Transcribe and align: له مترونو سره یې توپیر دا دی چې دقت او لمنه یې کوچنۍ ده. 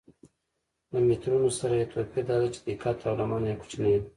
له 0.91 0.99
مترونو 1.07 1.49
سره 1.59 1.73
یې 1.79 1.85
توپیر 1.93 2.23
دا 2.29 2.35
دی 2.41 2.49
چې 2.55 2.59
دقت 2.67 2.97
او 3.07 3.13
لمنه 3.19 3.47
یې 3.51 3.59
کوچنۍ 3.61 3.93
ده. 4.01 4.07